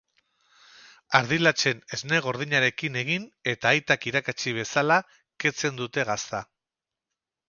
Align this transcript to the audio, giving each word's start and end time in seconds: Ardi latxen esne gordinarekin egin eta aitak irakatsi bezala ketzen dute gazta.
Ardi 1.17 1.37
latxen 1.41 1.83
esne 1.97 2.21
gordinarekin 2.27 2.97
egin 3.01 3.27
eta 3.53 3.73
aitak 3.73 4.07
irakatsi 4.13 4.55
bezala 4.63 4.97
ketzen 5.45 5.79
dute 5.83 6.07
gazta. 6.11 6.41